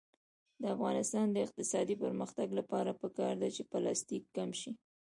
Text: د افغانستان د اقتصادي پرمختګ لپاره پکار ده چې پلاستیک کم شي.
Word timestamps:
د 0.61 0.63
افغانستان 0.75 1.25
د 1.31 1.37
اقتصادي 1.45 1.95
پرمختګ 2.03 2.47
لپاره 2.59 2.97
پکار 3.01 3.33
ده 3.41 3.49
چې 3.55 3.61
پلاستیک 3.71 4.23
کم 4.37 4.49
شي. 4.59 4.71